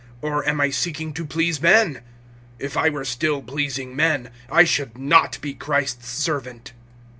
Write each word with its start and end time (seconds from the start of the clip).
Or 0.23 0.43
am 0.49 0.59
I 0.59 0.71
seeking 0.71 1.13
to 1.13 1.23
please 1.23 1.61
men? 1.61 2.01
If 2.57 2.75
I 2.75 2.89
were 2.89 3.05
still 3.05 3.43
pleasing 3.43 3.95
men, 3.95 4.31
I 4.51 4.63
should 4.63 4.97
not 4.97 5.39
be 5.41 5.53
Christ's 5.53 6.09
servant. 6.09 6.73